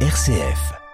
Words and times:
RCF. 0.00 0.85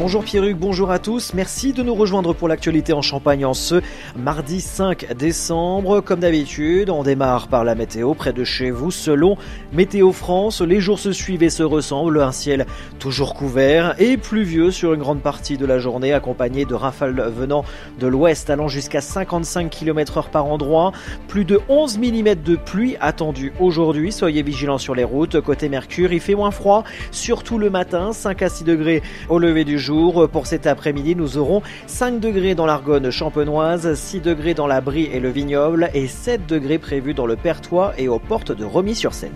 Bonjour 0.00 0.24
Pierruc, 0.24 0.56
bonjour 0.56 0.90
à 0.90 0.98
tous. 0.98 1.34
Merci 1.34 1.74
de 1.74 1.82
nous 1.82 1.94
rejoindre 1.94 2.32
pour 2.32 2.48
l'actualité 2.48 2.94
en 2.94 3.02
Champagne 3.02 3.44
en 3.44 3.52
ce 3.52 3.82
mardi 4.16 4.62
5 4.62 5.12
décembre. 5.12 6.00
Comme 6.00 6.20
d'habitude, 6.20 6.88
on 6.88 7.02
démarre 7.02 7.48
par 7.48 7.64
la 7.64 7.74
météo 7.74 8.14
près 8.14 8.32
de 8.32 8.42
chez 8.42 8.70
vous. 8.70 8.90
Selon 8.90 9.36
Météo 9.74 10.12
France, 10.12 10.62
les 10.62 10.80
jours 10.80 10.98
se 10.98 11.12
suivent 11.12 11.42
et 11.42 11.50
se 11.50 11.62
ressemblent. 11.62 12.22
Un 12.22 12.32
ciel 12.32 12.64
toujours 12.98 13.34
couvert 13.34 13.94
et 14.00 14.16
pluvieux 14.16 14.70
sur 14.70 14.94
une 14.94 15.00
grande 15.00 15.20
partie 15.20 15.58
de 15.58 15.66
la 15.66 15.78
journée, 15.78 16.14
accompagné 16.14 16.64
de 16.64 16.74
rafales 16.74 17.20
venant 17.36 17.66
de 17.98 18.06
l'ouest 18.06 18.48
allant 18.48 18.68
jusqu'à 18.68 19.02
55 19.02 19.68
km 19.68 20.16
heure 20.16 20.30
par 20.30 20.46
endroit. 20.46 20.92
Plus 21.28 21.44
de 21.44 21.60
11 21.68 21.98
mm 21.98 22.36
de 22.36 22.56
pluie 22.56 22.96
attendue 23.02 23.52
aujourd'hui. 23.60 24.12
Soyez 24.12 24.42
vigilants 24.42 24.78
sur 24.78 24.94
les 24.94 25.04
routes. 25.04 25.42
Côté 25.42 25.68
Mercure, 25.68 26.10
il 26.14 26.20
fait 26.20 26.34
moins 26.34 26.52
froid, 26.52 26.84
surtout 27.10 27.58
le 27.58 27.68
matin, 27.68 28.14
5 28.14 28.40
à 28.40 28.48
6 28.48 28.64
degrés 28.64 29.02
au 29.28 29.38
lever 29.38 29.66
du 29.66 29.78
jour 29.78 29.89
pour 29.90 30.46
cet 30.46 30.66
après-midi, 30.66 31.16
nous 31.16 31.36
aurons 31.36 31.62
5 31.86 32.20
degrés 32.20 32.54
dans 32.54 32.66
l'Argonne 32.66 33.10
champenoise, 33.10 33.94
6 33.94 34.20
degrés 34.20 34.54
dans 34.54 34.66
la 34.66 34.80
Brie 34.80 35.08
et 35.12 35.20
le 35.20 35.30
Vignoble 35.30 35.90
et 35.94 36.06
7 36.06 36.46
degrés 36.46 36.78
prévus 36.78 37.14
dans 37.14 37.26
le 37.26 37.36
Pertois 37.36 37.92
et 37.98 38.08
aux 38.08 38.18
portes 38.18 38.52
de 38.52 38.64
Remis-sur-Seine. 38.64 39.32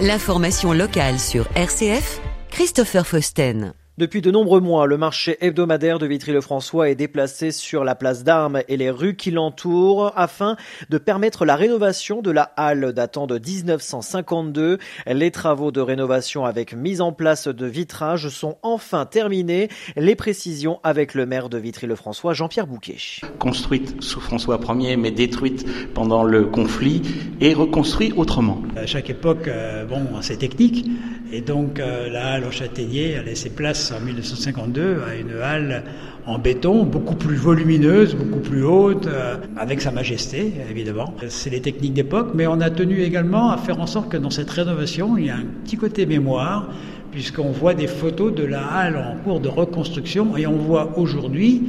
L'information 0.00 0.72
locale 0.72 1.18
sur 1.18 1.46
RCF, 1.54 2.20
Christopher 2.50 3.06
Fausten. 3.06 3.72
Depuis 3.98 4.22
de 4.22 4.30
nombreux 4.30 4.62
mois, 4.62 4.86
le 4.86 4.96
marché 4.96 5.36
hebdomadaire 5.42 5.98
de 5.98 6.06
Vitry-le-François 6.06 6.88
est 6.88 6.94
déplacé 6.94 7.50
sur 7.50 7.84
la 7.84 7.94
place 7.94 8.24
d'Armes 8.24 8.62
et 8.66 8.78
les 8.78 8.88
rues 8.88 9.16
qui 9.16 9.30
l'entourent 9.30 10.14
afin 10.16 10.56
de 10.88 10.96
permettre 10.96 11.44
la 11.44 11.56
rénovation 11.56 12.22
de 12.22 12.30
la 12.30 12.54
halle 12.56 12.94
datant 12.94 13.26
de 13.26 13.38
1952. 13.38 14.78
Les 15.06 15.30
travaux 15.30 15.72
de 15.72 15.82
rénovation 15.82 16.46
avec 16.46 16.74
mise 16.74 17.02
en 17.02 17.12
place 17.12 17.48
de 17.48 17.66
vitrages 17.66 18.30
sont 18.30 18.56
enfin 18.62 19.04
terminés. 19.04 19.68
Les 19.94 20.14
précisions 20.14 20.80
avec 20.84 21.12
le 21.12 21.26
maire 21.26 21.50
de 21.50 21.58
Vitry-le-François, 21.58 22.32
Jean-Pierre 22.32 22.66
Bouquet. 22.66 22.96
Construite 23.38 24.02
sous 24.02 24.20
François 24.20 24.58
Ier 24.70 24.96
mais 24.96 25.10
détruite 25.10 25.66
pendant 25.92 26.24
le 26.24 26.46
conflit 26.46 27.02
et 27.42 27.52
reconstruite 27.52 28.14
autrement. 28.16 28.62
À 28.74 28.86
chaque 28.86 29.10
époque, 29.10 29.48
euh, 29.48 29.84
bon, 29.84 30.00
c'est 30.22 30.38
technique 30.38 30.86
et 31.32 31.40
donc 31.40 31.80
euh, 31.80 32.10
la 32.10 32.32
halle 32.32 32.44
au 32.44 32.50
Châtaignier 32.50 33.16
a 33.16 33.22
laissé 33.22 33.50
place 33.50 33.92
en 33.92 34.04
1952 34.04 34.98
à 35.08 35.14
une 35.16 35.32
halle 35.42 35.82
en 36.26 36.38
béton, 36.38 36.84
beaucoup 36.84 37.16
plus 37.16 37.36
volumineuse, 37.36 38.14
beaucoup 38.14 38.38
plus 38.38 38.62
haute, 38.62 39.06
euh, 39.06 39.36
avec 39.56 39.80
sa 39.80 39.90
majesté, 39.90 40.52
évidemment. 40.70 41.14
C'est 41.28 41.50
les 41.50 41.60
techniques 41.60 41.94
d'époque, 41.94 42.28
mais 42.34 42.46
on 42.46 42.60
a 42.60 42.70
tenu 42.70 43.00
également 43.00 43.50
à 43.50 43.56
faire 43.56 43.80
en 43.80 43.86
sorte 43.86 44.10
que 44.10 44.16
dans 44.16 44.30
cette 44.30 44.50
rénovation, 44.50 45.16
il 45.16 45.26
y 45.26 45.30
a 45.30 45.36
un 45.36 45.46
petit 45.64 45.76
côté 45.76 46.06
mémoire, 46.06 46.68
puisqu'on 47.10 47.50
voit 47.50 47.74
des 47.74 47.88
photos 47.88 48.32
de 48.32 48.44
la 48.44 48.64
halle 48.64 48.96
en 48.96 49.16
cours 49.24 49.40
de 49.40 49.48
reconstruction, 49.48 50.36
et 50.36 50.46
on 50.46 50.56
voit 50.56 50.96
aujourd'hui 50.96 51.62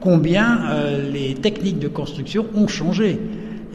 combien 0.00 0.60
euh, 0.70 1.10
les 1.10 1.34
techniques 1.34 1.80
de 1.80 1.88
construction 1.88 2.46
ont 2.54 2.68
changé. 2.68 3.18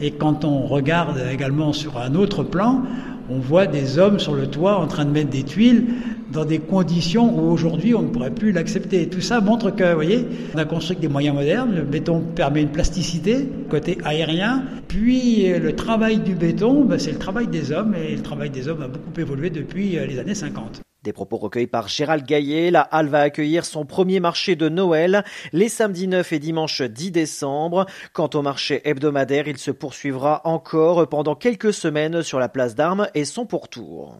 Et 0.00 0.10
quand 0.12 0.44
on 0.44 0.66
regarde 0.66 1.20
également 1.32 1.72
sur 1.72 1.98
un 1.98 2.14
autre 2.14 2.42
plan, 2.42 2.82
on 3.30 3.38
voit 3.38 3.66
des 3.66 3.98
hommes 3.98 4.18
sur 4.18 4.34
le 4.34 4.46
toit 4.46 4.78
en 4.78 4.86
train 4.86 5.04
de 5.04 5.10
mettre 5.10 5.30
des 5.30 5.44
tuiles 5.44 5.86
dans 6.32 6.44
des 6.44 6.58
conditions 6.58 7.34
où 7.38 7.50
aujourd'hui 7.52 7.94
on 7.94 8.02
ne 8.02 8.08
pourrait 8.08 8.30
plus 8.30 8.52
l'accepter. 8.52 9.08
Tout 9.08 9.20
ça 9.20 9.40
montre 9.40 9.70
que, 9.70 9.84
vous 9.84 9.94
voyez, 9.94 10.26
on 10.54 10.58
a 10.58 10.64
construit 10.64 10.96
des 10.96 11.08
moyens 11.08 11.34
modernes. 11.34 11.74
Le 11.74 11.82
béton 11.82 12.20
permet 12.34 12.62
une 12.62 12.68
plasticité 12.68 13.48
côté 13.70 13.98
aérien. 14.04 14.64
Puis 14.88 15.48
le 15.48 15.74
travail 15.74 16.18
du 16.18 16.34
béton, 16.34 16.84
ben, 16.84 16.98
c'est 16.98 17.12
le 17.12 17.18
travail 17.18 17.46
des 17.46 17.72
hommes 17.72 17.94
et 17.94 18.16
le 18.16 18.22
travail 18.22 18.50
des 18.50 18.68
hommes 18.68 18.82
a 18.82 18.88
beaucoup 18.88 19.18
évolué 19.18 19.50
depuis 19.50 19.96
euh, 19.96 20.06
les 20.06 20.18
années 20.18 20.34
50. 20.34 20.83
Des 21.04 21.12
propos 21.12 21.36
recueillis 21.36 21.66
par 21.66 21.86
Gérald 21.86 22.24
Gaillet. 22.24 22.70
La 22.70 22.80
Halle 22.80 23.08
va 23.08 23.20
accueillir 23.20 23.66
son 23.66 23.84
premier 23.84 24.20
marché 24.20 24.56
de 24.56 24.70
Noël 24.70 25.22
les 25.52 25.68
samedis 25.68 26.08
9 26.08 26.32
et 26.32 26.38
dimanche 26.38 26.80
10 26.80 27.10
décembre. 27.10 27.84
Quant 28.14 28.30
au 28.32 28.40
marché 28.40 28.80
hebdomadaire, 28.88 29.46
il 29.46 29.58
se 29.58 29.70
poursuivra 29.70 30.40
encore 30.44 31.06
pendant 31.06 31.34
quelques 31.34 31.74
semaines 31.74 32.22
sur 32.22 32.38
la 32.38 32.48
place 32.48 32.74
d'Armes 32.74 33.08
et 33.14 33.26
son 33.26 33.44
pourtour. 33.44 34.16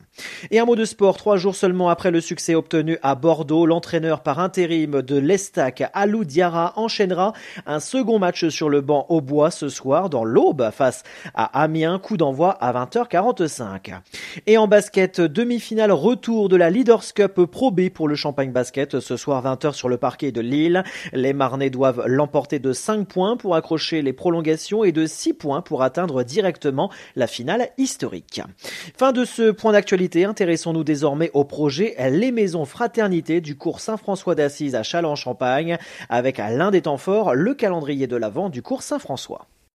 Et 0.51 0.59
un 0.59 0.67
mot 0.67 0.77
de 0.77 0.85
sport, 0.85 1.17
trois 1.17 1.39
jours 1.39 1.57
seulement 1.57 1.89
après 1.89 2.11
le 2.11 2.21
succès 2.21 2.55
obtenu 2.55 2.99
à 3.03 3.15
Bordeaux, 3.15 3.65
l'entraîneur 3.65 4.23
par 4.23 4.39
intérim 4.39 5.01
de 5.01 5.17
l'Estac, 5.17 5.85
Alou 5.95 6.25
Diarra, 6.25 6.75
enchaînera 6.77 7.33
un 7.65 7.81
second 7.81 8.19
match 8.19 8.49
sur 8.49 8.69
le 8.69 8.83
banc 8.83 9.07
au 9.09 9.23
bois 9.23 9.51
ce 9.51 9.71
soir 9.71 10.11
dans 10.11 10.25
l'Aube 10.25 10.71
face 10.71 11.03
à 11.33 11.63
Amiens, 11.63 11.99
coup 11.99 12.19
d'envoi 12.19 12.51
à 12.51 12.75
20h45. 12.75 14.01
Et 14.47 14.59
en 14.59 14.69
basket, 14.69 15.23
demi-finale 15.23 15.91
retour 15.91 16.51
de 16.51 16.57
la 16.57 16.74
Leaders 16.75 17.15
Cup 17.15 17.45
Pro 17.45 17.71
B 17.71 17.89
pour 17.89 18.09
le 18.09 18.17
Champagne 18.17 18.51
Basket 18.51 18.99
ce 18.99 19.17
soir 19.17 19.45
20h 19.45 19.75
sur 19.75 19.89
le 19.89 19.97
parquet 19.97 20.33
de 20.33 20.41
Lille. 20.41 20.83
Les 21.13 21.33
Marnais 21.33 21.71
doivent 21.71 22.03
l'emporter 22.05 22.59
de 22.59 22.73
5 22.73 23.07
points 23.07 23.37
pour 23.37 23.55
accrocher 23.55 24.03
les 24.03 24.13
prolongations 24.13 24.83
et 24.83 24.91
de 24.91 25.07
6 25.07 25.35
points 25.35 25.63
pour 25.63 25.85
atteindre 25.85 26.25
directement 26.25 26.91
la 27.15 27.29
finale 27.29 27.69
historique. 27.79 28.43
Fin 28.99 29.13
de 29.13 29.25
ce 29.25 29.53
point 29.53 29.71
d'actualité, 29.71 30.25
intéressons-nous 30.25 30.83
désormais 30.83 31.31
au 31.33 31.45
projet 31.45 31.95
Les 32.11 32.33
Maisons 32.33 32.65
Fraternité 32.65 33.41
du 33.41 33.57
cours 33.57 33.79
Saint-François 33.79 34.35
d'Assise 34.35 34.75
à 34.75 34.83
Châlons-Champagne 34.83 35.79
avec 36.09 36.41
à 36.41 36.51
l'un 36.51 36.73
des 36.73 36.83
temps 36.83 36.99
forts 36.99 37.37
le 37.37 37.55
calendrier 37.55 38.09
de 38.09 38.17
l'Avent 38.17 38.49
du 38.49 38.63
cours 38.63 38.83
Saint-François. 38.83 39.47